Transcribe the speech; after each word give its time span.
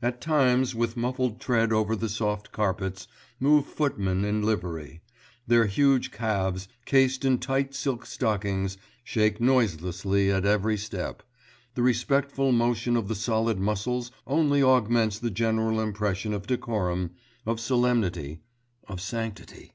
At 0.00 0.22
times, 0.22 0.74
with 0.74 0.96
muffled 0.96 1.38
tread 1.38 1.70
over 1.70 1.94
the 1.94 2.08
soft 2.08 2.50
carpets, 2.50 3.06
move 3.38 3.66
footmen 3.66 4.24
in 4.24 4.40
livery; 4.42 5.02
their 5.46 5.66
huge 5.66 6.10
calves, 6.10 6.66
cased 6.86 7.26
in 7.26 7.36
tight 7.36 7.74
silk 7.74 8.06
stockings, 8.06 8.78
shake 9.04 9.38
noiselessly 9.38 10.30
at 10.32 10.46
every 10.46 10.78
step; 10.78 11.22
the 11.74 11.82
respectful 11.82 12.52
motion 12.52 12.96
of 12.96 13.06
the 13.08 13.14
solid 13.14 13.58
muscles 13.60 14.10
only 14.26 14.62
augments 14.62 15.18
the 15.18 15.30
general 15.30 15.78
impression 15.78 16.32
of 16.32 16.46
decorum, 16.46 17.10
of 17.44 17.60
solemnity, 17.60 18.40
of 18.88 18.98
sanctity. 18.98 19.74